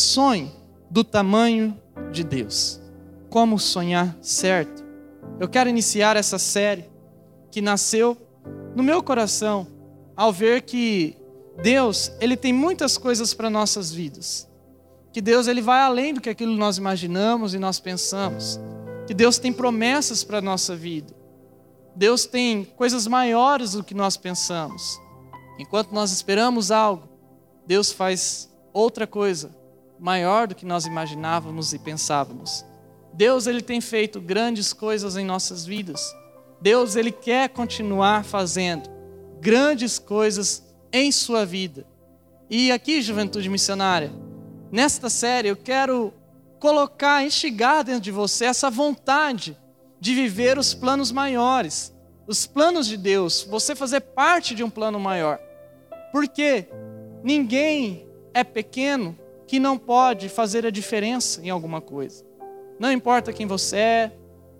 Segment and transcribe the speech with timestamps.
[0.00, 0.50] Sonhe
[0.90, 1.78] do tamanho
[2.10, 2.80] de Deus.
[3.28, 4.84] Como sonhar certo?
[5.38, 6.86] Eu quero iniciar essa série
[7.50, 8.16] que nasceu
[8.74, 9.66] no meu coração
[10.16, 11.16] ao ver que
[11.62, 14.48] Deus, ele tem muitas coisas para nossas vidas.
[15.12, 18.58] Que Deus ele vai além do que aquilo nós imaginamos e nós pensamos.
[19.06, 21.14] Que Deus tem promessas para nossa vida.
[21.94, 24.98] Deus tem coisas maiores do que nós pensamos.
[25.58, 27.08] Enquanto nós esperamos algo,
[27.66, 29.59] Deus faz outra coisa
[30.00, 32.64] maior do que nós imaginávamos e pensávamos.
[33.12, 36.14] Deus ele tem feito grandes coisas em nossas vidas.
[36.60, 38.88] Deus ele quer continuar fazendo
[39.40, 41.86] grandes coisas em sua vida.
[42.48, 44.10] E aqui, juventude missionária,
[44.72, 46.12] nesta série eu quero
[46.58, 49.56] colocar, instigar dentro de você essa vontade
[50.00, 51.94] de viver os planos maiores,
[52.26, 55.38] os planos de Deus, você fazer parte de um plano maior.
[56.12, 56.66] Porque
[57.22, 59.16] ninguém é pequeno
[59.50, 62.24] que não pode fazer a diferença em alguma coisa.
[62.78, 64.12] Não importa quem você é,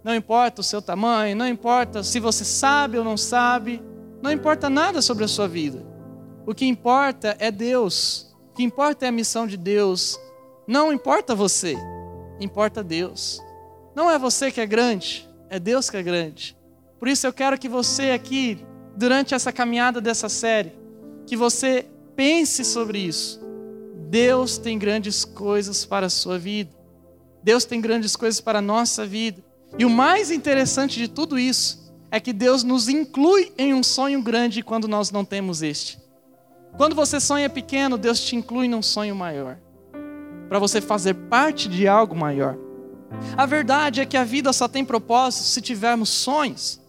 [0.02, 3.80] não importa o seu tamanho, não importa se você sabe ou não sabe,
[4.20, 5.86] não importa nada sobre a sua vida.
[6.44, 8.34] O que importa é Deus.
[8.50, 10.18] O que importa é a missão de Deus.
[10.66, 11.76] Não importa você,
[12.40, 13.40] importa Deus.
[13.94, 16.58] Não é você que é grande, é Deus que é grande.
[16.98, 18.66] Por isso eu quero que você aqui,
[18.96, 20.72] durante essa caminhada dessa série,
[21.28, 23.39] que você pense sobre isso.
[24.10, 26.72] Deus tem grandes coisas para a sua vida.
[27.44, 29.40] Deus tem grandes coisas para a nossa vida.
[29.78, 34.20] E o mais interessante de tudo isso é que Deus nos inclui em um sonho
[34.20, 35.96] grande quando nós não temos este.
[36.76, 39.58] Quando você sonha pequeno, Deus te inclui num sonho maior,
[40.48, 42.58] para você fazer parte de algo maior.
[43.36, 46.80] A verdade é que a vida só tem propósito se tivermos sonhos.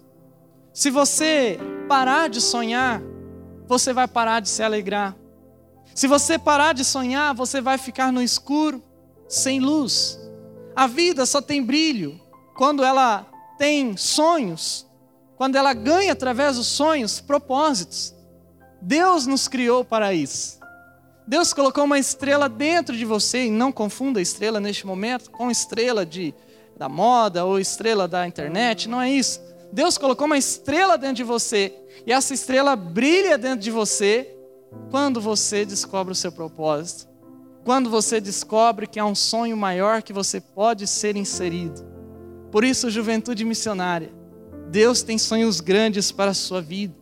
[0.73, 2.99] Se você parar de sonhar,
[3.67, 5.20] você vai parar de se alegrar.
[5.93, 8.81] Se você parar de sonhar, você vai ficar no escuro,
[9.27, 10.19] sem luz.
[10.75, 12.19] A vida só tem brilho
[12.55, 13.25] quando ela
[13.57, 14.87] tem sonhos,
[15.35, 18.15] quando ela ganha através dos sonhos propósitos.
[18.81, 20.59] Deus nos criou para isso.
[21.27, 25.51] Deus colocou uma estrela dentro de você, e não confunda a estrela neste momento com
[25.51, 26.33] estrela de,
[26.77, 29.39] da moda ou estrela da internet, não é isso.
[29.71, 31.73] Deus colocou uma estrela dentro de você,
[32.05, 34.35] e essa estrela brilha dentro de você
[34.89, 37.09] quando você descobre o seu propósito.
[37.63, 41.85] Quando você descobre que há um sonho maior que você pode ser inserido.
[42.51, 44.11] Por isso, juventude missionária,
[44.69, 46.95] Deus tem sonhos grandes para a sua vida.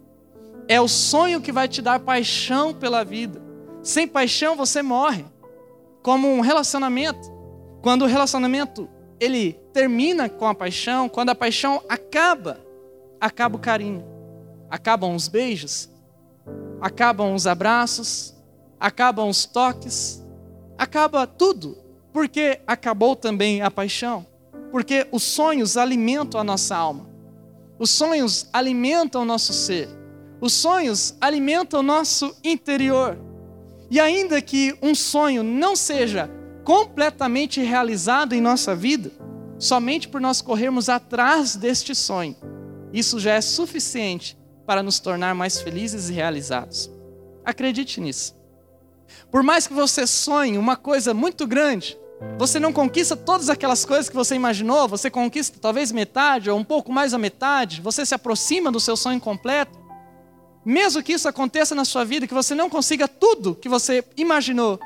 [0.68, 3.42] É o sonho que vai te dar paixão pela vida.
[3.82, 5.26] Sem paixão você morre.
[6.04, 7.32] Como um relacionamento.
[7.82, 12.60] Quando o relacionamento ele termina com a paixão, quando a paixão acaba,
[13.20, 14.04] acaba o carinho.
[14.70, 15.90] Acabam os beijos,
[16.82, 18.34] acabam os abraços,
[18.80, 20.24] acabam os toques,
[20.78, 21.78] acaba tudo,
[22.14, 24.26] porque acabou também a paixão.
[24.72, 27.10] Porque os sonhos alimentam a nossa alma.
[27.78, 29.90] Os sonhos alimentam o nosso ser.
[30.40, 33.18] Os sonhos alimentam o nosso interior.
[33.90, 36.30] E ainda que um sonho não seja
[36.64, 39.12] completamente realizado em nossa vida,
[39.58, 42.36] somente por nós corrermos atrás deste sonho,
[42.94, 44.38] isso já é suficiente
[44.70, 46.92] para nos tornar mais felizes e realizados.
[47.44, 48.36] Acredite nisso.
[49.32, 51.98] Por mais que você sonhe uma coisa muito grande,
[52.38, 56.64] você não conquista todas aquelas coisas que você imaginou, você conquista talvez metade ou um
[56.64, 59.76] pouco mais a metade, você se aproxima do seu sonho completo,
[60.64, 64.80] mesmo que isso aconteça na sua vida, que você não consiga tudo que você imaginou,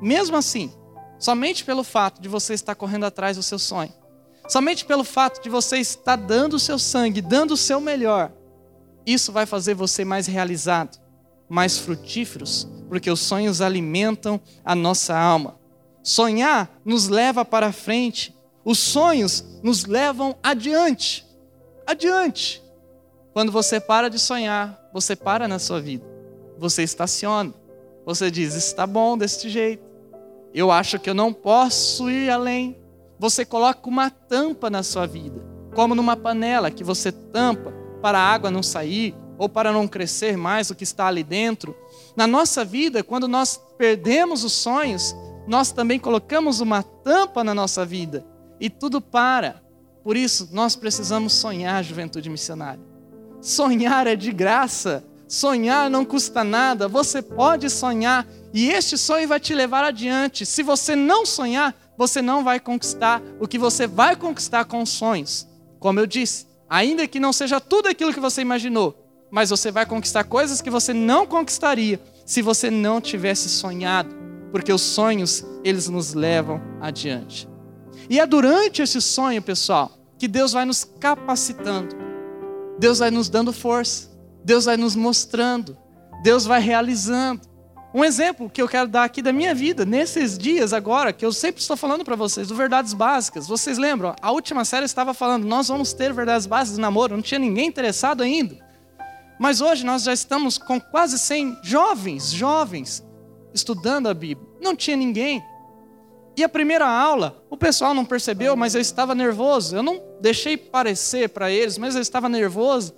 [0.00, 0.74] mesmo assim,
[1.16, 3.92] somente pelo fato de você estar correndo atrás do seu sonho,
[4.48, 8.32] somente pelo fato de você estar dando o seu sangue, dando o seu melhor,
[9.06, 10.98] isso vai fazer você mais realizado,
[11.48, 15.56] mais frutíferos, porque os sonhos alimentam a nossa alma.
[16.02, 21.26] Sonhar nos leva para frente, os sonhos nos levam adiante.
[21.86, 22.62] Adiante.
[23.32, 26.04] Quando você para de sonhar, você para na sua vida.
[26.58, 27.52] Você estaciona.
[28.04, 29.84] Você diz: está bom desse jeito.
[30.54, 32.76] Eu acho que eu não posso ir além.
[33.18, 35.40] Você coloca uma tampa na sua vida,
[35.74, 40.36] como numa panela que você tampa para a água não sair ou para não crescer
[40.36, 41.74] mais o que está ali dentro.
[42.16, 45.16] Na nossa vida, quando nós perdemos os sonhos,
[45.46, 48.26] nós também colocamos uma tampa na nossa vida
[48.60, 49.62] e tudo para.
[50.04, 52.82] Por isso, nós precisamos sonhar, juventude missionária.
[53.40, 55.04] Sonhar é de graça.
[55.26, 56.86] Sonhar não custa nada.
[56.88, 60.44] Você pode sonhar e este sonho vai te levar adiante.
[60.44, 64.90] Se você não sonhar, você não vai conquistar o que você vai conquistar com os
[64.90, 65.48] sonhos.
[65.78, 68.96] Como eu disse, ainda que não seja tudo aquilo que você imaginou,
[69.30, 74.22] mas você vai conquistar coisas que você não conquistaria se você não tivesse sonhado.
[74.50, 77.48] porque os sonhos, eles nos levam adiante.
[78.10, 81.96] E é durante esse sonho, pessoal, que Deus vai nos capacitando.
[82.78, 84.10] Deus vai nos dando força.
[84.44, 85.74] Deus vai nos mostrando.
[86.22, 87.40] Deus vai realizando.
[87.94, 91.30] Um exemplo que eu quero dar aqui da minha vida, nesses dias agora, que eu
[91.30, 93.46] sempre estou falando para vocês, do Verdades Básicas.
[93.46, 94.16] Vocês lembram?
[94.22, 97.66] A última série estava falando, nós vamos ter Verdades Básicas do namoro, não tinha ninguém
[97.66, 98.56] interessado ainda.
[99.38, 103.04] Mas hoje nós já estamos com quase 100 jovens, jovens,
[103.52, 104.48] estudando a Bíblia.
[104.58, 105.44] Não tinha ninguém.
[106.34, 109.76] E a primeira aula, o pessoal não percebeu, mas eu estava nervoso.
[109.76, 112.94] Eu não deixei parecer para eles, mas eu estava nervoso.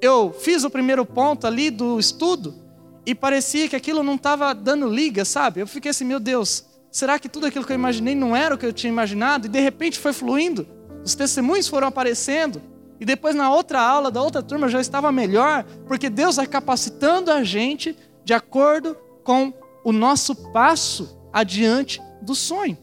[0.00, 2.69] Eu fiz o primeiro ponto ali do estudo
[3.10, 5.60] e parecia que aquilo não estava dando liga, sabe?
[5.60, 8.58] Eu fiquei assim, meu Deus, será que tudo aquilo que eu imaginei não era o
[8.58, 9.46] que eu tinha imaginado?
[9.46, 10.64] E de repente foi fluindo,
[11.04, 12.62] os testemunhos foram aparecendo.
[13.00, 17.32] E depois na outra aula da outra turma já estava melhor, porque Deus vai capacitando
[17.32, 19.52] a gente de acordo com
[19.84, 22.78] o nosso passo adiante do sonho.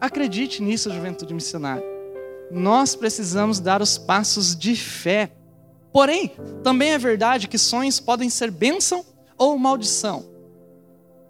[0.00, 1.84] Acredite nisso, juventude missionária.
[2.50, 5.30] Nós precisamos dar os passos de fé.
[5.92, 6.32] Porém,
[6.64, 9.04] também é verdade que sonhos podem ser bênção
[9.36, 10.24] ou maldição.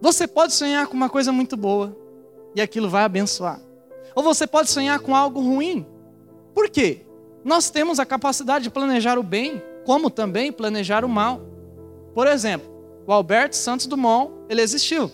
[0.00, 1.96] Você pode sonhar com uma coisa muito boa
[2.54, 3.60] e aquilo vai abençoar.
[4.14, 5.86] Ou você pode sonhar com algo ruim.
[6.54, 7.06] Por quê?
[7.44, 11.40] Nós temos a capacidade de planejar o bem, como também planejar o mal.
[12.14, 12.70] Por exemplo,
[13.06, 15.10] o Alberto Santos Dumont, ele existiu.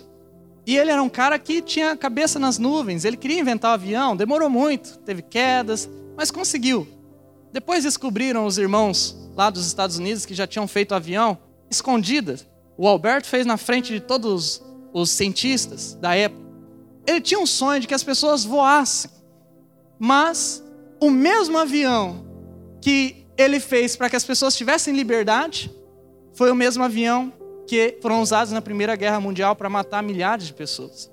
[0.67, 3.73] E ele era um cara que tinha a cabeça nas nuvens, ele queria inventar o
[3.73, 6.87] um avião, demorou muito, teve quedas, mas conseguiu.
[7.51, 11.39] Depois descobriram os irmãos lá dos Estados Unidos que já tinham feito o avião
[11.71, 12.47] escondidas.
[12.79, 16.47] O Alberto fez na frente de todos os cientistas da época.
[17.05, 19.11] Ele tinha um sonho de que as pessoas voassem.
[19.99, 20.63] Mas
[21.01, 22.25] o mesmo avião
[22.81, 25.75] que ele fez para que as pessoas tivessem liberdade
[26.33, 27.33] foi o mesmo avião
[27.67, 31.11] que foram usados na Primeira Guerra Mundial para matar milhares de pessoas.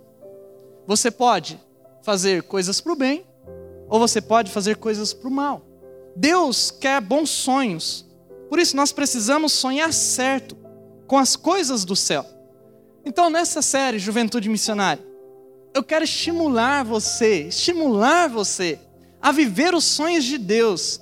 [0.86, 1.60] Você pode
[2.04, 3.26] fazer coisas para o bem,
[3.90, 5.66] ou você pode fazer coisas para o mal.
[6.16, 8.06] Deus quer bons sonhos,
[8.50, 10.56] por isso nós precisamos sonhar certo
[11.08, 12.26] com as coisas do céu.
[13.06, 15.06] Então, nessa série Juventude Missionária,
[15.74, 18.80] eu quero estimular você, estimular você
[19.22, 21.02] a viver os sonhos de Deus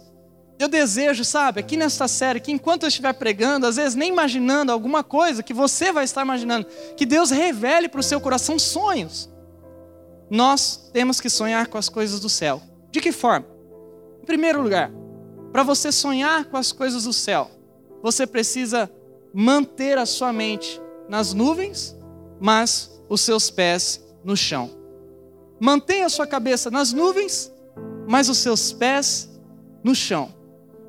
[0.63, 4.71] eu desejo, sabe, aqui nesta série, que enquanto eu estiver pregando, às vezes nem imaginando
[4.71, 9.29] alguma coisa que você vai estar imaginando, que Deus revele para o seu coração sonhos.
[10.29, 12.61] Nós temos que sonhar com as coisas do céu.
[12.91, 13.45] De que forma?
[14.21, 14.91] Em primeiro lugar,
[15.51, 17.51] para você sonhar com as coisas do céu,
[18.01, 18.89] você precisa
[19.33, 21.95] manter a sua mente nas nuvens,
[22.39, 24.69] mas os seus pés no chão.
[25.59, 27.51] Mantenha a sua cabeça nas nuvens,
[28.07, 29.29] mas os seus pés
[29.83, 30.43] no chão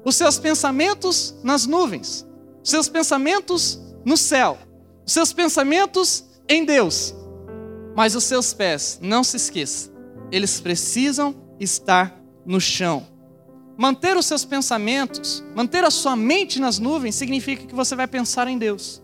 [0.04, 2.26] os seus pensamentos nas nuvens,
[2.62, 4.58] os seus pensamentos no céu,
[5.04, 7.14] os seus pensamentos em Deus.
[7.96, 9.90] Mas os seus pés, não se esqueça,
[10.30, 13.06] eles precisam estar no chão.
[13.76, 18.46] Manter os seus pensamentos, manter a sua mente nas nuvens, significa que você vai pensar
[18.46, 19.02] em Deus.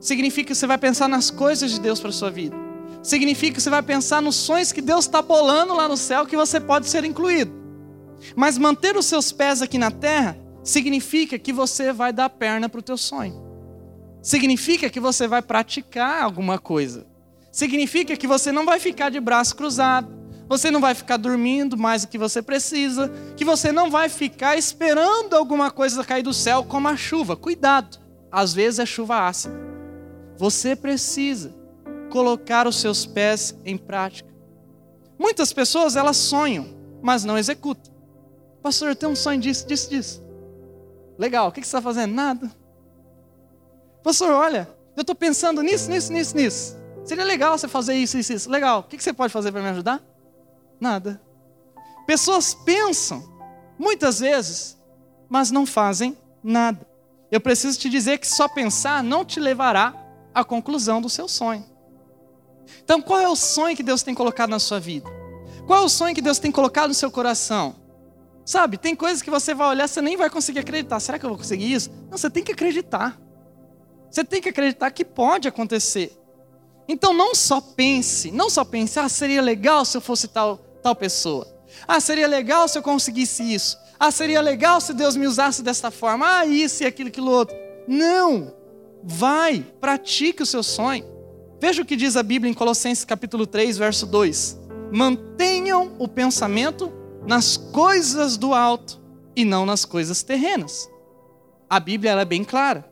[0.00, 2.56] Significa que você vai pensar nas coisas de Deus para a sua vida.
[3.02, 6.36] Significa que você vai pensar nos sonhos que Deus está bolando lá no céu que
[6.36, 7.52] você pode ser incluído.
[8.34, 12.78] Mas manter os seus pés aqui na terra significa que você vai dar perna para
[12.78, 13.50] o teu sonho.
[14.22, 17.06] Significa que você vai praticar alguma coisa.
[17.52, 20.19] Significa que você não vai ficar de braço cruzado.
[20.50, 23.08] Você não vai ficar dormindo mais do que você precisa.
[23.36, 27.36] Que você não vai ficar esperando alguma coisa cair do céu, como a chuva.
[27.36, 28.00] Cuidado,
[28.32, 29.54] às vezes é chuva ácida.
[30.36, 31.54] Você precisa
[32.10, 34.28] colocar os seus pés em prática.
[35.16, 36.66] Muitas pessoas elas sonham,
[37.00, 37.94] mas não executam.
[38.60, 40.24] Pastor, eu tenho um sonho disso, disso, disso.
[41.16, 42.12] Legal, o que você está fazendo?
[42.12, 42.50] Nada.
[44.02, 46.76] Pastor, olha, eu estou pensando nisso, nisso, nisso, nisso.
[47.04, 48.50] Seria legal você fazer isso, isso, isso.
[48.50, 50.02] Legal, o que você pode fazer para me ajudar?
[50.80, 51.20] Nada.
[52.06, 53.22] Pessoas pensam,
[53.78, 54.78] muitas vezes,
[55.28, 56.88] mas não fazem nada.
[57.30, 59.94] Eu preciso te dizer que só pensar não te levará
[60.34, 61.64] à conclusão do seu sonho.
[62.82, 65.08] Então, qual é o sonho que Deus tem colocado na sua vida?
[65.66, 67.76] Qual é o sonho que Deus tem colocado no seu coração?
[68.44, 70.98] Sabe, tem coisas que você vai olhar, você nem vai conseguir acreditar.
[70.98, 71.90] Será que eu vou conseguir isso?
[72.10, 73.20] Não, você tem que acreditar.
[74.10, 76.18] Você tem que acreditar que pode acontecer.
[76.88, 80.94] Então não só pense, não só pense, ah, seria legal se eu fosse tal, tal
[80.94, 81.46] pessoa.
[81.86, 83.78] Ah, seria legal se eu conseguisse isso.
[83.98, 86.38] Ah, seria legal se Deus me usasse desta forma.
[86.38, 87.56] Ah, isso e aquilo, aquilo outro.
[87.86, 88.54] Não.
[89.02, 91.04] Vai, pratique o seu sonho.
[91.60, 94.58] Veja o que diz a Bíblia em Colossenses capítulo 3, verso 2.
[94.92, 96.92] Mantenham o pensamento
[97.26, 98.98] nas coisas do alto
[99.36, 100.88] e não nas coisas terrenas.
[101.68, 102.90] A Bíblia é bem clara.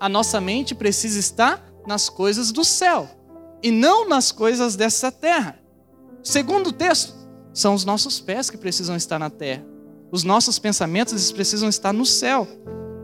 [0.00, 3.08] A nossa mente precisa estar nas coisas do céu.
[3.60, 5.58] e não nas coisas dessa terra.
[6.22, 7.14] Segundo texto,
[7.52, 9.64] são os nossos pés que precisam estar na terra.
[10.10, 12.46] Os nossos pensamentos precisam estar no céu.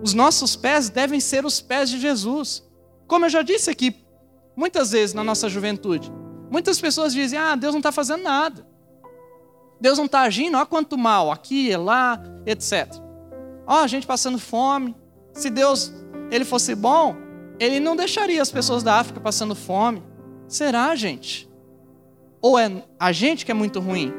[0.03, 2.63] Os nossos pés devem ser os pés de Jesus.
[3.07, 3.97] Como eu já disse aqui,
[4.57, 6.13] muitas vezes na nossa juventude,
[6.51, 8.67] muitas pessoas dizem: Ah, Deus não está fazendo nada.
[9.81, 12.89] Deus não está agindo, olha quanto mal, aqui, lá, etc.
[13.67, 14.97] Ó, a gente passando fome.
[15.33, 15.93] Se Deus
[16.31, 17.17] ele fosse bom,
[17.59, 20.03] ele não deixaria as pessoas da África passando fome.
[20.49, 21.51] Será, gente?
[22.45, 22.71] Ou é
[23.01, 24.13] a gente que é muito ruim?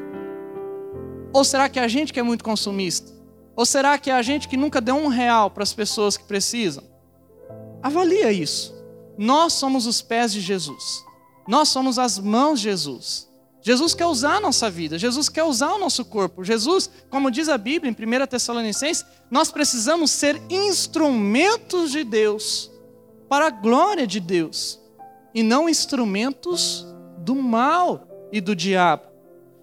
[1.32, 3.12] Ou será que é a gente que é muito consumista?
[3.54, 6.24] Ou será que é a gente que nunca deu um real para as pessoas que
[6.24, 6.82] precisam?
[7.80, 8.74] Avalia isso.
[9.16, 11.04] Nós somos os pés de Jesus.
[11.46, 13.30] Nós somos as mãos de Jesus.
[13.62, 16.42] Jesus quer usar a nossa vida, Jesus quer usar o nosso corpo.
[16.42, 22.72] Jesus, como diz a Bíblia em 1 Tessalonicenses, nós precisamos ser instrumentos de Deus,
[23.28, 24.80] para a glória de Deus,
[25.32, 26.84] e não instrumentos
[27.18, 29.04] do mal e do diabo.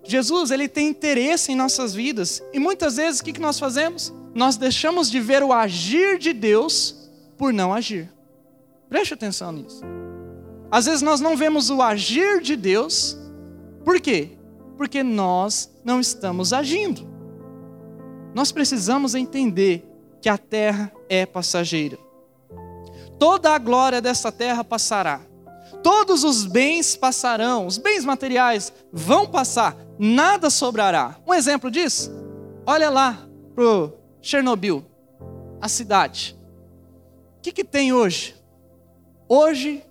[0.04, 4.14] Jesus, ele tem interesse em nossas vidas, e muitas vezes o que nós fazemos?
[4.34, 8.12] Nós deixamos de ver o agir de Deus por não agir.
[8.90, 9.82] Preste atenção nisso.
[10.70, 13.18] Às vezes nós não vemos o agir de Deus
[13.84, 14.30] por quê?
[14.78, 17.06] Porque nós não estamos agindo.
[18.34, 19.86] Nós precisamos entender
[20.22, 21.98] que a terra é passageira.
[23.20, 25.22] Toda a glória dessa terra passará.
[25.84, 31.18] Todos os bens passarão, os bens materiais vão passar, nada sobrará.
[31.28, 32.10] Um exemplo disso?
[32.66, 34.86] Olha lá para Chernobyl,
[35.60, 36.40] a cidade.
[37.38, 38.34] O que, que tem hoje?
[39.28, 39.84] Hoje,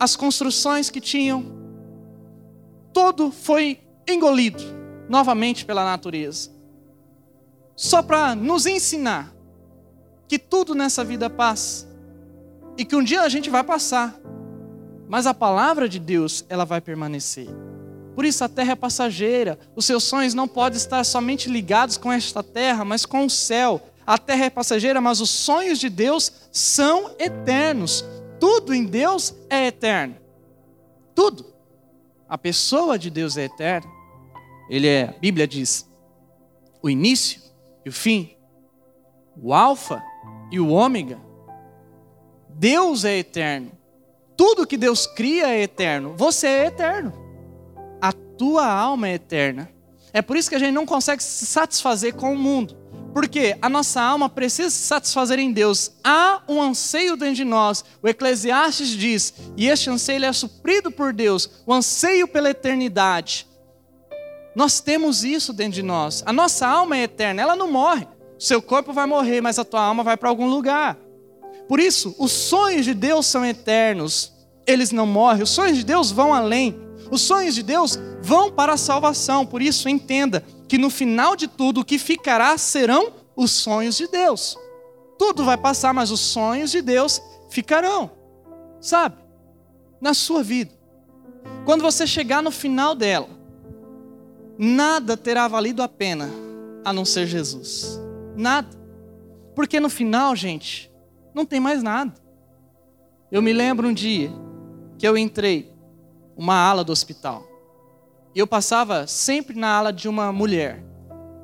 [0.00, 1.44] as construções que tinham
[2.92, 4.62] todo foi engolido
[5.06, 6.50] novamente pela natureza.
[7.76, 9.34] Só para nos ensinar
[10.26, 11.86] que tudo nessa vida passa
[12.78, 14.18] e que um dia a gente vai passar,
[15.08, 17.48] mas a palavra de Deus, ela vai permanecer.
[18.14, 22.10] Por isso a terra é passageira, os seus sonhos não podem estar somente ligados com
[22.10, 23.80] esta terra, mas com o céu.
[24.06, 28.04] A terra é passageira, mas os sonhos de Deus são eternos.
[28.40, 30.16] Tudo em Deus é eterno.
[31.14, 31.52] Tudo.
[32.28, 33.90] A pessoa de Deus é eterna.
[34.70, 35.88] Ele é, a Bíblia diz,
[36.82, 37.40] o início
[37.84, 38.36] e o fim,
[39.40, 40.02] o alfa
[40.50, 41.20] e o ômega.
[42.48, 43.75] Deus é eterno.
[44.36, 46.14] Tudo que Deus cria é eterno.
[46.16, 47.12] Você é eterno.
[48.00, 49.70] A tua alma é eterna.
[50.12, 52.76] É por isso que a gente não consegue se satisfazer com o mundo.
[53.12, 55.92] Porque a nossa alma precisa se satisfazer em Deus.
[56.04, 57.82] Há um anseio dentro de nós.
[58.02, 63.46] O Eclesiastes diz, e este anseio é suprido por Deus, o anseio pela eternidade.
[64.54, 66.22] Nós temos isso dentro de nós.
[66.26, 68.06] A nossa alma é eterna, ela não morre.
[68.38, 70.98] Seu corpo vai morrer, mas a tua alma vai para algum lugar.
[71.68, 74.32] Por isso, os sonhos de Deus são eternos.
[74.66, 75.42] Eles não morrem.
[75.42, 76.78] Os sonhos de Deus vão além.
[77.10, 79.44] Os sonhos de Deus vão para a salvação.
[79.44, 84.08] Por isso, entenda: que no final de tudo o que ficará serão os sonhos de
[84.08, 84.56] Deus.
[85.18, 88.10] Tudo vai passar, mas os sonhos de Deus ficarão.
[88.80, 89.16] Sabe?
[90.00, 90.72] Na sua vida.
[91.64, 93.28] Quando você chegar no final dela,
[94.58, 96.30] nada terá valido a pena
[96.84, 98.00] a não ser Jesus.
[98.36, 98.68] Nada.
[99.54, 100.90] Porque no final, gente,
[101.36, 102.14] não tem mais nada.
[103.30, 104.32] Eu me lembro um dia
[104.96, 105.70] que eu entrei
[106.34, 107.46] uma ala do hospital.
[108.34, 110.82] E eu passava sempre na ala de uma mulher.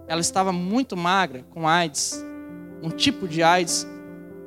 [0.08, 2.24] Ela estava muito magra, com AIDS,
[2.82, 3.86] um tipo de AIDS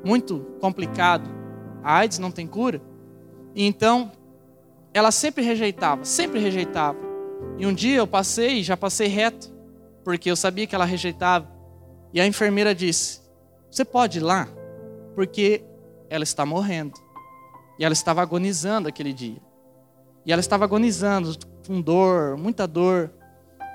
[0.04, 1.30] muito complicado.
[1.84, 2.82] A AIDS não tem cura.
[3.54, 4.12] E então,
[4.96, 6.98] ela sempre rejeitava, sempre rejeitava.
[7.60, 9.54] E um dia eu passei, já passei reto,
[10.04, 11.48] porque eu sabia que ela rejeitava.
[12.12, 13.22] E a enfermeira disse:
[13.70, 14.48] Você pode ir lá?
[15.16, 15.64] Porque
[16.10, 16.94] ela está morrendo.
[17.80, 19.42] E ela estava agonizando aquele dia.
[20.26, 23.12] E ela estava agonizando, com dor, muita dor.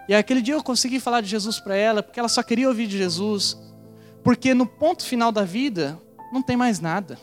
[0.09, 2.87] E aquele dia eu consegui falar de Jesus para ela, porque ela só queria ouvir
[2.87, 3.59] de Jesus.
[4.23, 5.99] Porque no ponto final da vida,
[6.33, 7.19] não tem mais nada.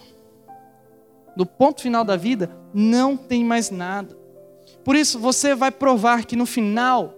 [1.35, 4.17] No ponto final da vida, não tem mais nada.
[4.83, 7.13] Por isso, você vai provar que no final,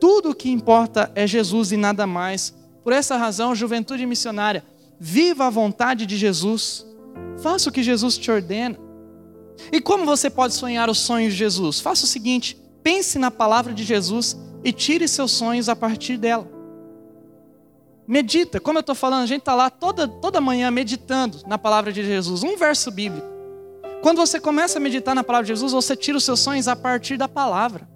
[0.00, 2.54] tudo o que importa é Jesus e nada mais.
[2.84, 4.62] Por essa razão, juventude missionária,
[4.98, 6.86] viva a vontade de Jesus.
[7.38, 8.76] Faça o que Jesus te ordena.
[9.72, 11.80] E como você pode sonhar os sonhos de Jesus?
[11.80, 16.48] Faça o seguinte: Pense na palavra de Jesus e tire seus sonhos a partir dela.
[18.06, 21.92] Medita, como eu estou falando, a gente está lá toda, toda manhã meditando na palavra
[21.92, 23.26] de Jesus, um verso bíblico.
[24.00, 26.76] Quando você começa a meditar na palavra de Jesus, você tira os seus sonhos a
[26.76, 27.88] partir da palavra.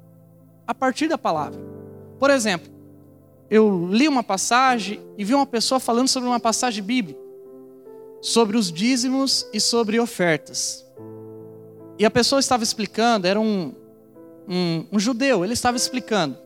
[0.66, 1.58] A partir da palavra.
[2.18, 2.71] Por exemplo,
[3.52, 7.20] eu li uma passagem e vi uma pessoa falando sobre uma passagem bíblica,
[8.22, 10.90] sobre os dízimos e sobre ofertas.
[11.98, 13.74] E a pessoa estava explicando, era um,
[14.48, 16.38] um, um judeu, ele estava explicando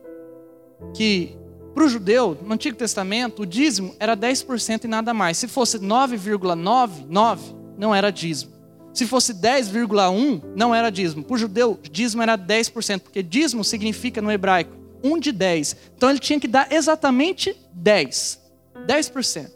[0.93, 1.33] que
[1.73, 5.37] para o judeu, no Antigo Testamento, o dízimo era 10% e nada mais.
[5.37, 7.39] Se fosse 9,99,
[7.77, 8.51] não era dízimo.
[8.93, 11.23] Se fosse 10,1, não era dízimo.
[11.23, 15.75] Para o judeu, dízimo era 10%, porque dízimo significa no hebraico 1 de 10.
[15.95, 18.41] Então ele tinha que dar exatamente 10.
[18.85, 19.51] 10%.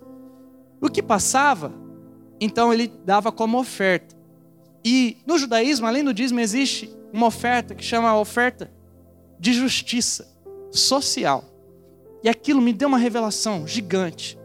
[0.82, 1.72] O que passava,
[2.40, 4.16] então ele dava como oferta.
[4.84, 8.72] E no judaísmo, além do dízimo, existe uma oferta que chama oferta
[9.40, 10.28] de justiça
[10.72, 11.44] social.
[12.24, 14.38] E aquilo me deu uma revelação gigante.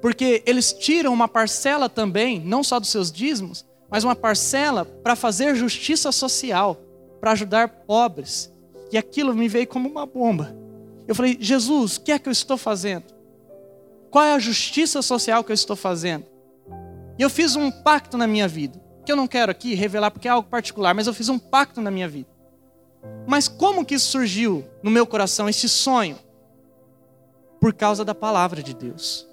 [0.00, 5.14] Porque eles tiram uma parcela também, não só dos seus dízimos, mas uma parcela para
[5.14, 6.76] fazer justiça social,
[7.20, 8.52] para ajudar pobres.
[8.92, 10.54] E aquilo me veio como uma bomba.
[11.08, 13.04] Eu falei, Jesus, o que é que eu estou fazendo?
[14.10, 16.26] Qual é a justiça social que eu estou fazendo?
[17.18, 20.28] E eu fiz um pacto na minha vida, que eu não quero aqui revelar porque
[20.28, 22.28] é algo particular, mas eu fiz um pacto na minha vida.
[23.26, 26.18] Mas como que isso surgiu no meu coração, esse sonho?
[27.58, 29.26] Por causa da palavra de Deus.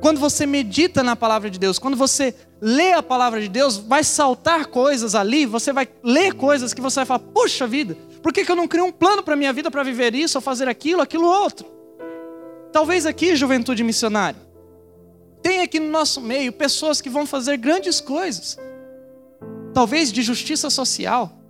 [0.00, 4.02] Quando você medita na palavra de Deus, quando você lê a palavra de Deus, vai
[4.02, 8.44] saltar coisas ali, você vai ler coisas que você vai falar: puxa vida, por que,
[8.44, 10.68] que eu não crio um plano para a minha vida para viver isso, ou fazer
[10.68, 11.66] aquilo, aquilo outro?
[12.72, 14.40] Talvez aqui, juventude missionária,
[15.42, 18.58] tem aqui no nosso meio pessoas que vão fazer grandes coisas,
[19.72, 21.40] talvez de justiça social,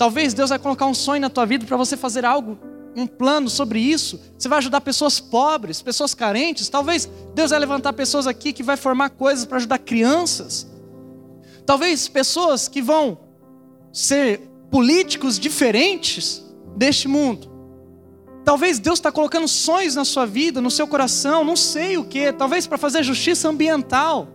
[0.00, 2.58] Talvez Deus vai colocar um sonho na tua vida para você fazer algo,
[2.96, 4.18] um plano sobre isso.
[4.38, 6.70] Você vai ajudar pessoas pobres, pessoas carentes.
[6.70, 10.66] Talvez Deus vai levantar pessoas aqui que vai formar coisas para ajudar crianças.
[11.66, 13.18] Talvez pessoas que vão
[13.92, 16.42] ser políticos diferentes
[16.76, 17.50] deste mundo.
[18.44, 22.32] Talvez Deus está colocando sonhos na sua vida, no seu coração, não sei o que.
[22.32, 24.28] Talvez para fazer justiça ambiental.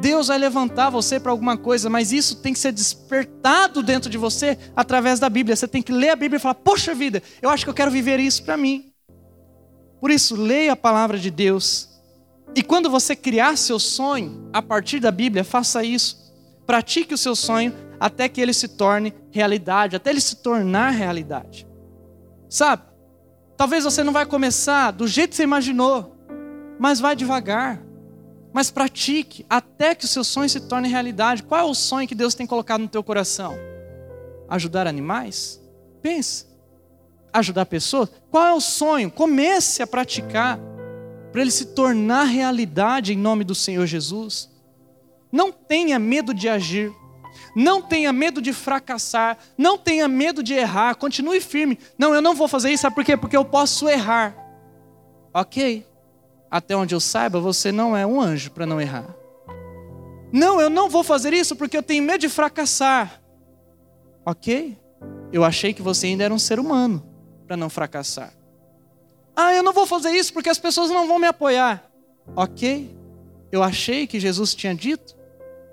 [0.00, 4.16] Deus vai levantar você para alguma coisa, mas isso tem que ser despertado dentro de
[4.16, 5.54] você através da Bíblia.
[5.54, 7.90] Você tem que ler a Bíblia e falar: Poxa vida, eu acho que eu quero
[7.90, 8.92] viver isso para mim.
[10.00, 11.88] Por isso, leia a palavra de Deus.
[12.54, 16.18] E quando você criar seu sonho a partir da Bíblia, faça isso.
[16.66, 21.68] Pratique o seu sonho até que ele se torne realidade, até ele se tornar realidade.
[22.48, 22.82] Sabe?
[23.58, 26.16] Talvez você não vai começar do jeito que você imaginou,
[26.78, 27.82] mas vai devagar.
[28.54, 31.42] Mas pratique até que o seu sonho se torne realidade.
[31.42, 33.54] Qual é o sonho que Deus tem colocado no teu coração?
[34.48, 35.60] Ajudar animais?
[36.00, 36.46] Pensa.
[37.32, 38.08] Ajudar pessoas?
[38.30, 39.10] Qual é o sonho?
[39.10, 40.58] Comece a praticar
[41.30, 44.50] para ele se tornar realidade em nome do Senhor Jesus.
[45.30, 46.92] Não tenha medo de agir.
[47.54, 49.38] Não tenha medo de fracassar.
[49.56, 50.94] Não tenha medo de errar.
[50.94, 51.78] Continue firme.
[51.98, 52.82] Não, eu não vou fazer isso.
[52.82, 53.16] Sabe por quê?
[53.16, 54.36] Porque eu posso errar.
[55.32, 55.90] Ok
[56.50, 59.14] até onde eu saiba, você não é um anjo para não errar.
[60.32, 63.22] Não, eu não vou fazer isso porque eu tenho medo de fracassar.
[64.26, 64.76] Ok?
[65.32, 67.06] Eu achei que você ainda era um ser humano
[67.46, 68.32] para não fracassar.
[69.34, 71.88] Ah, eu não vou fazer isso porque as pessoas não vão me apoiar.
[72.34, 72.96] Ok?
[73.52, 75.16] Eu achei que Jesus tinha dito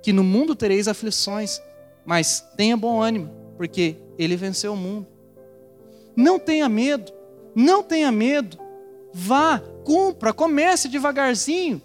[0.01, 1.62] que no mundo tereis aflições,
[2.05, 5.07] mas tenha bom ânimo, porque ele venceu o mundo.
[6.15, 7.12] Não tenha medo,
[7.55, 8.57] não tenha medo.
[9.13, 11.81] Vá, cumpra, comece devagarzinho,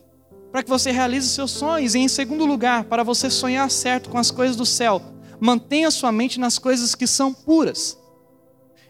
[0.50, 1.94] para que você realize seus sonhos.
[1.94, 5.02] E em segundo lugar, para você sonhar certo com as coisas do céu,
[5.40, 7.98] mantenha sua mente nas coisas que são puras.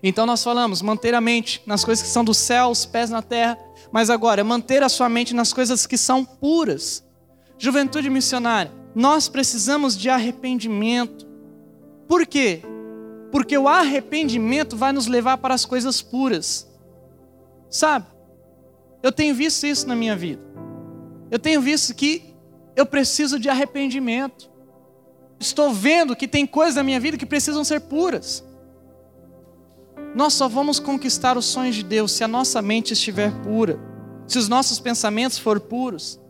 [0.03, 3.23] Então nós falamos, manter a mente nas coisas que são do céu, os pés na
[3.23, 3.57] terra,
[3.93, 7.05] mas agora, manter a sua mente nas coisas que são puras.
[7.59, 11.27] Juventude missionária, nós precisamos de arrependimento.
[12.07, 12.63] Por quê?
[13.31, 16.69] Porque o arrependimento vai nos levar para as coisas puras.
[17.71, 18.07] Sabe?
[19.03, 20.43] Eu tenho visto isso na minha vida.
[21.31, 22.35] Eu tenho visto que
[22.77, 24.51] eu preciso de arrependimento.
[25.41, 28.45] Estou vendo que tem coisas na minha vida que precisam ser puras.
[30.15, 33.81] Nós só vamos conquistar os sonhos de Deus se a nossa mente estiver pura,
[34.27, 36.21] se os nossos pensamentos forem puros.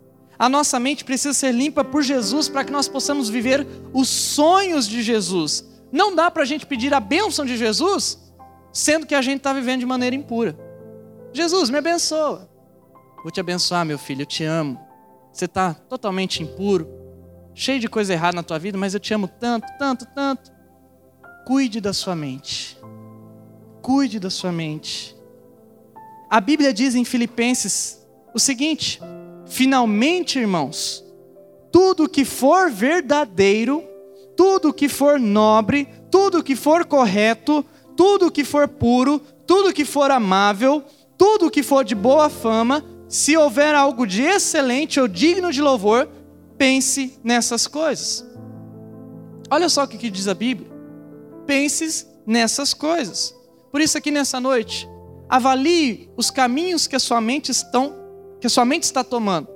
[0.42, 4.88] A nossa mente precisa ser limpa por Jesus para que nós possamos viver os sonhos
[4.88, 5.64] de Jesus.
[5.92, 8.18] Não dá para a gente pedir a bênção de Jesus,
[8.72, 10.58] sendo que a gente está vivendo de maneira impura.
[11.32, 12.50] Jesus, me abençoa.
[13.22, 14.80] Vou te abençoar, meu filho, eu te amo.
[15.32, 16.88] Você está totalmente impuro,
[17.54, 20.50] cheio de coisa errada na tua vida, mas eu te amo tanto, tanto, tanto.
[21.46, 22.76] Cuide da sua mente.
[23.80, 25.16] Cuide da sua mente.
[26.28, 28.98] A Bíblia diz em Filipenses o seguinte:
[29.52, 31.04] finalmente, irmãos,
[31.70, 33.84] tudo que for verdadeiro,
[34.34, 40.10] tudo que for nobre, tudo que for correto, tudo que for puro, tudo que for
[40.10, 40.82] amável,
[41.18, 46.08] tudo que for de boa fama, se houver algo de excelente ou digno de louvor,
[46.56, 48.26] pense nessas coisas.
[49.50, 50.70] Olha só o que diz a Bíblia.
[51.46, 53.34] Pense nessas coisas.
[53.70, 54.88] Por isso aqui nessa noite,
[55.28, 58.01] avalie os caminhos que a sua mente estão,
[58.42, 59.48] que sua mente está tomando.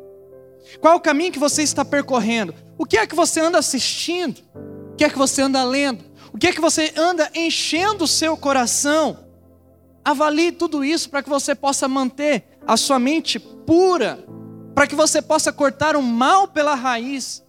[0.81, 2.55] Qual o caminho que você está percorrendo?
[2.79, 4.41] O que é que você anda assistindo?
[4.93, 6.05] O que é que você anda lendo?
[6.33, 9.19] O que é que você anda enchendo o seu coração?
[10.05, 14.25] Avalie tudo isso para que você possa manter a sua mente pura,
[14.73, 17.45] para que você possa cortar o mal pela raiz.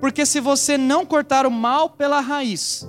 [0.00, 2.88] Porque se você não cortar o mal pela raiz,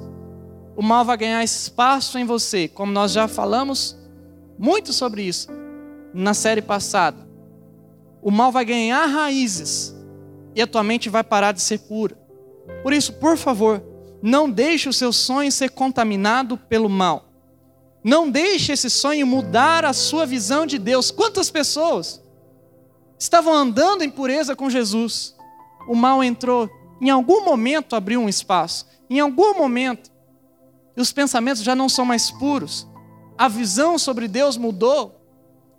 [0.77, 3.97] o mal vai ganhar espaço em você, como nós já falamos
[4.58, 5.49] muito sobre isso
[6.13, 7.31] na série passada.
[8.21, 9.95] O mal vai ganhar raízes
[10.55, 12.17] e a tua mente vai parar de ser pura.
[12.84, 13.84] Por isso, por favor,
[14.21, 17.29] não deixe o seu sonho ser contaminado pelo mal.
[18.03, 21.12] Não deixe esse sonho mudar a sua visão de Deus.
[21.12, 22.21] Quantas pessoas
[23.17, 25.36] estavam andando em pureza com Jesus?
[25.88, 30.12] O mal entrou, em algum momento abriu um espaço, em algum momento,
[30.95, 32.88] e os pensamentos já não são mais puros.
[33.38, 35.20] A visão sobre Deus mudou.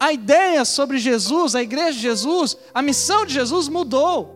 [0.03, 4.35] A ideia sobre Jesus, a igreja de Jesus, a missão de Jesus mudou.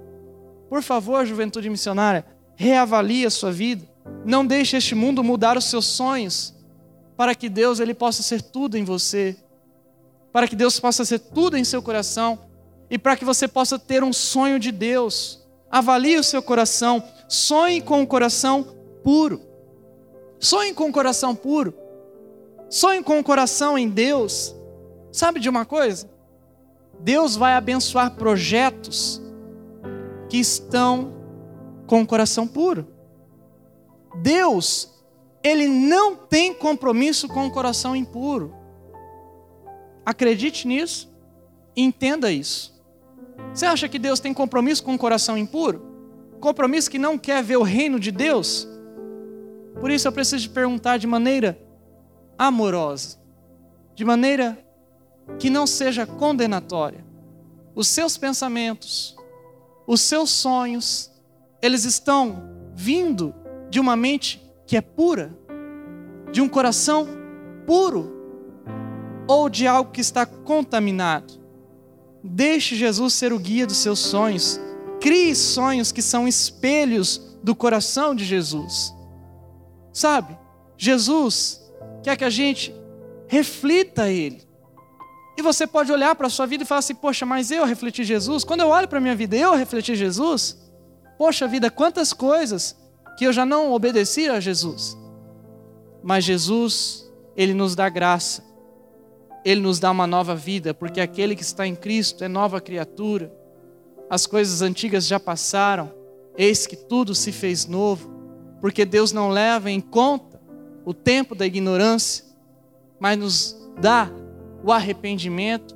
[0.69, 2.25] Por favor, juventude missionária,
[2.55, 3.85] reavalie a sua vida.
[4.25, 6.55] Não deixe este mundo mudar os seus sonhos,
[7.17, 9.37] para que Deus ele possa ser tudo em você,
[10.33, 12.39] para que Deus possa ser tudo em seu coração
[12.89, 15.45] e para que você possa ter um sonho de Deus.
[15.69, 18.69] Avalie o seu coração, sonhe com o coração
[19.03, 19.43] puro.
[20.39, 21.75] Sonhe com o coração puro.
[22.71, 24.56] Sonhe com o coração em Deus.
[25.17, 26.11] Sabe de uma coisa?
[27.01, 29.19] Deus vai abençoar projetos
[30.29, 31.11] que estão
[31.87, 32.87] com o coração puro.
[34.21, 34.93] Deus,
[35.43, 38.55] Ele não tem compromisso com o coração impuro.
[40.05, 41.11] Acredite nisso,
[41.75, 42.79] entenda isso.
[43.55, 45.81] Você acha que Deus tem compromisso com o coração impuro?
[46.41, 48.69] Compromisso que não quer ver o reino de Deus?
[49.81, 51.59] Por isso eu preciso te perguntar de maneira
[52.37, 53.17] amorosa,
[53.95, 54.66] de maneira
[55.39, 57.05] que não seja condenatória.
[57.75, 59.17] Os seus pensamentos,
[59.87, 61.11] os seus sonhos,
[61.61, 62.43] eles estão
[62.75, 63.35] vindo
[63.69, 65.37] de uma mente que é pura,
[66.33, 67.07] de um coração
[67.67, 68.15] puro,
[69.29, 71.35] ou de algo que está contaminado.
[72.23, 74.61] Deixe Jesus ser o guia dos seus sonhos.
[75.01, 78.95] Crie sonhos que são espelhos do coração de Jesus.
[79.93, 80.37] Sabe,
[80.77, 81.61] Jesus
[82.03, 82.75] quer que a gente
[83.29, 84.46] reflita a Ele.
[85.37, 88.05] E você pode olhar para a sua vida e falar assim: Poxa, mas eu refleti
[88.05, 88.43] Jesus?
[88.45, 90.57] Quando eu olho para a minha vida, eu refleti Jesus?
[91.19, 92.77] Poxa vida, quantas coisas
[93.17, 94.97] que eu já não obedeci a Jesus.
[96.03, 98.45] Mas Jesus, Ele nos dá graça,
[99.45, 103.33] Ele nos dá uma nova vida, porque aquele que está em Cristo é nova criatura.
[104.09, 105.93] As coisas antigas já passaram,
[106.37, 108.15] eis que tudo se fez novo,
[108.61, 110.39] porque Deus não leva em conta
[110.85, 112.25] o tempo da ignorância,
[113.01, 114.11] mas nos dá
[114.67, 115.75] o arrependimento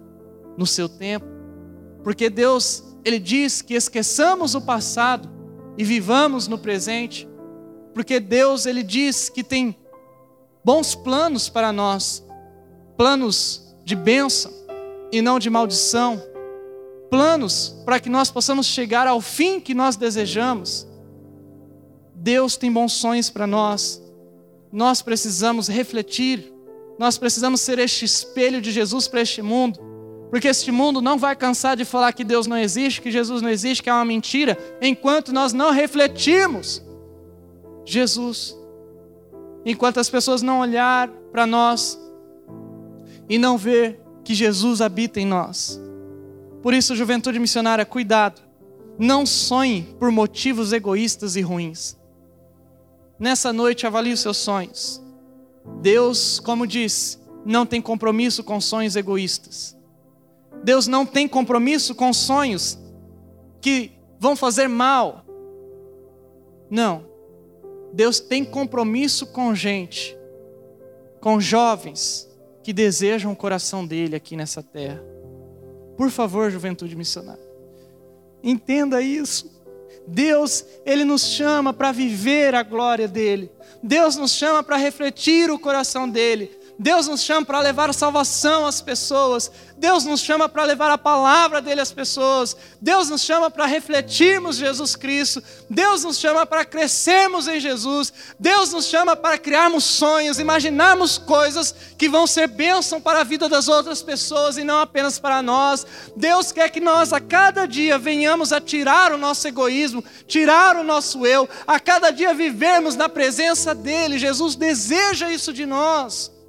[0.58, 1.24] no seu tempo,
[2.02, 5.30] porque Deus, Ele diz que esqueçamos o passado
[5.78, 7.26] e vivamos no presente,
[7.94, 9.76] porque Deus ele diz que tem
[10.64, 12.22] bons planos para nós,
[12.96, 14.52] planos de bênção
[15.10, 16.22] e não de maldição,
[17.08, 20.86] planos para que nós possamos chegar ao fim que nós desejamos.
[22.14, 24.02] Deus tem bons sonhos para nós.
[24.70, 26.52] Nós precisamos refletir,
[27.00, 29.80] nós precisamos ser este espelho de Jesus para este mundo,
[30.28, 33.48] porque este mundo não vai cansar de falar que Deus não existe, que Jesus não
[33.48, 36.82] existe, que é uma mentira, enquanto nós não refletirmos
[37.86, 38.54] Jesus.
[39.64, 41.98] Enquanto as pessoas não olhar para nós
[43.30, 45.80] e não ver que Jesus habita em nós.
[46.62, 48.42] Por isso, juventude missionária, cuidado.
[48.98, 51.96] Não sonhe por motivos egoístas e ruins.
[53.18, 55.02] Nessa noite, avalie os seus sonhos.
[55.80, 59.76] Deus, como disse, não tem compromisso com sonhos egoístas.
[60.62, 62.78] Deus não tem compromisso com sonhos
[63.60, 65.24] que vão fazer mal.
[66.70, 67.06] Não.
[67.92, 70.16] Deus tem compromisso com gente,
[71.20, 72.28] com jovens
[72.62, 75.02] que desejam o coração dele aqui nessa terra.
[75.96, 77.42] Por favor, juventude missionária,
[78.42, 79.59] entenda isso.
[80.06, 83.50] Deus, Ele nos chama para viver a glória dele.
[83.82, 86.50] Deus nos chama para refletir o coração dele.
[86.82, 89.52] Deus nos chama para levar salvação às pessoas.
[89.76, 92.56] Deus nos chama para levar a palavra dele às pessoas.
[92.80, 95.42] Deus nos chama para refletirmos Jesus Cristo.
[95.68, 98.10] Deus nos chama para crescermos em Jesus.
[98.38, 103.46] Deus nos chama para criarmos sonhos, imaginarmos coisas que vão ser bênção para a vida
[103.46, 105.86] das outras pessoas e não apenas para nós.
[106.16, 110.82] Deus quer que nós a cada dia venhamos a tirar o nosso egoísmo, tirar o
[110.82, 114.18] nosso eu, a cada dia vivermos na presença dele.
[114.18, 116.39] Jesus deseja isso de nós.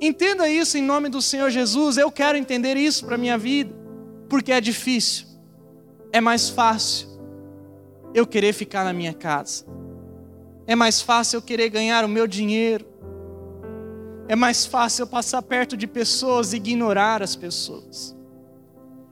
[0.00, 1.96] Entenda isso em nome do Senhor Jesus.
[1.96, 3.74] Eu quero entender isso para minha vida,
[4.28, 5.26] porque é difícil,
[6.12, 7.08] é mais fácil
[8.14, 9.64] eu querer ficar na minha casa,
[10.66, 12.86] é mais fácil eu querer ganhar o meu dinheiro,
[14.28, 18.16] é mais fácil eu passar perto de pessoas e ignorar as pessoas,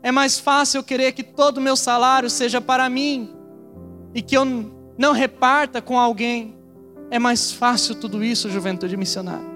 [0.02, 3.34] é mais fácil eu querer que todo o meu salário seja para mim
[4.14, 4.44] e que eu
[4.96, 6.56] não reparta com alguém.
[7.10, 9.55] É mais fácil tudo isso, juventude missionária.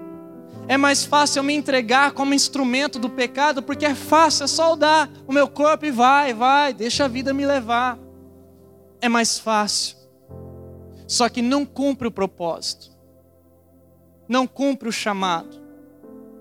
[0.67, 4.75] É mais fácil eu me entregar como instrumento do pecado, porque é fácil, é só
[4.75, 7.97] dar o meu corpo e vai, vai, deixa a vida me levar.
[9.01, 9.97] É mais fácil.
[11.07, 12.89] Só que não cumpre o propósito,
[14.29, 15.61] não cumpre o chamado,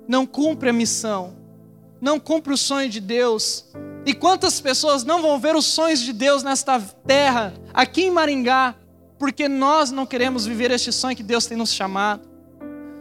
[0.06, 1.34] não cumpre a missão,
[2.00, 3.66] não cumpre o sonho de Deus.
[4.06, 8.76] E quantas pessoas não vão ver os sonhos de Deus nesta terra, aqui em Maringá,
[9.18, 12.29] porque nós não queremos viver este sonho que Deus tem nos chamado?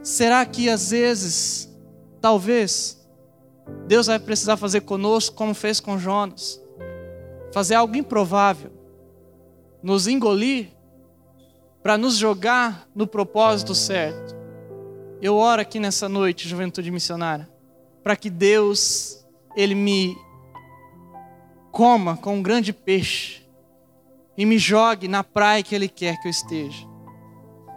[0.01, 1.69] Será que às vezes,
[2.21, 2.99] talvez,
[3.87, 6.61] Deus vai precisar fazer conosco como fez com Jonas?
[7.51, 8.71] Fazer algo improvável,
[9.83, 10.69] nos engolir,
[11.81, 14.35] para nos jogar no propósito certo.
[15.21, 17.49] Eu oro aqui nessa noite, juventude missionária,
[18.03, 20.15] para que Deus, Ele me
[21.71, 23.41] coma com um grande peixe
[24.37, 26.87] e me jogue na praia que Ele quer que eu esteja.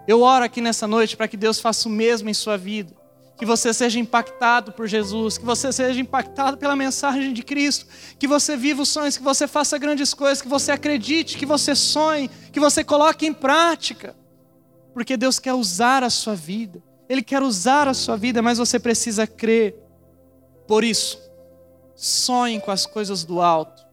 [0.07, 2.93] Eu oro aqui nessa noite para que Deus faça o mesmo em sua vida.
[3.37, 7.87] Que você seja impactado por Jesus, que você seja impactado pela mensagem de Cristo,
[8.19, 11.75] que você viva os sonhos, que você faça grandes coisas, que você acredite, que você
[11.75, 14.15] sonhe, que você coloque em prática.
[14.93, 18.79] Porque Deus quer usar a sua vida, Ele quer usar a sua vida, mas você
[18.79, 19.77] precisa crer.
[20.67, 21.19] Por isso,
[21.95, 23.85] sonhe com as coisas do alto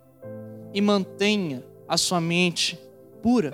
[0.74, 2.80] e mantenha a sua mente
[3.24, 3.54] pura.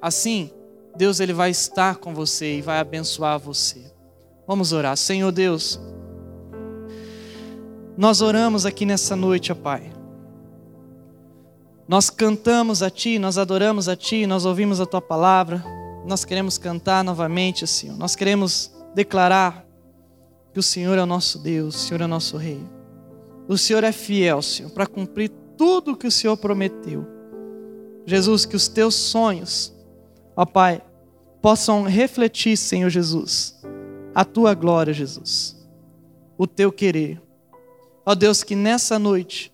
[0.00, 0.50] Assim,
[0.98, 3.84] Deus ele vai estar com você e vai abençoar você.
[4.48, 4.96] Vamos orar.
[4.96, 5.78] Senhor Deus,
[7.96, 9.92] nós oramos aqui nessa noite, ó Pai.
[11.86, 15.64] Nós cantamos a Ti, nós adoramos a Ti, nós ouvimos a Tua palavra.
[16.04, 17.96] Nós queremos cantar novamente, Senhor.
[17.96, 19.64] Nós queremos declarar
[20.52, 22.60] que o Senhor é o nosso Deus, o Senhor é o nosso Rei.
[23.46, 27.06] O Senhor é fiel, Senhor, para cumprir tudo o que o Senhor prometeu.
[28.04, 29.72] Jesus, que os Teus sonhos,
[30.34, 30.82] ó Pai,
[31.40, 33.60] possam refletir, Senhor Jesus,
[34.14, 35.56] a tua glória, Jesus,
[36.36, 37.20] o teu querer.
[38.04, 39.52] Ó Deus, que nessa noite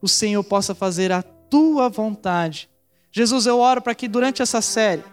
[0.00, 2.68] o Senhor possa fazer a tua vontade.
[3.10, 5.04] Jesus, eu oro para que durante essa série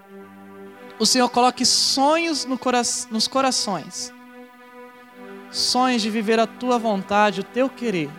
[1.00, 4.14] o Senhor coloque sonhos no cora nos corações,
[5.50, 8.10] sonhos de viver a tua vontade, o teu querer.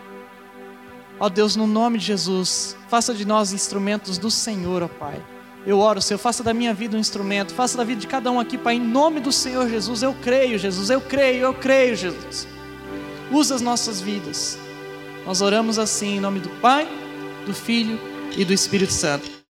[1.19, 5.32] Ó Deus, no nome de Jesus, faça de nós instrumentos do Senhor, ó Pai
[5.65, 8.39] eu oro, Senhor, faça da minha vida um instrumento, faça da vida de cada um
[8.39, 10.03] aqui, Pai, em nome do Senhor Jesus.
[10.03, 12.47] Eu creio, Jesus, eu creio, eu creio, Jesus.
[13.31, 14.57] Usa as nossas vidas.
[15.25, 16.87] Nós oramos assim em nome do Pai,
[17.45, 17.99] do Filho
[18.37, 19.42] e do Espírito Santo.